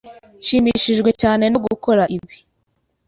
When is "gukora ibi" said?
1.65-2.35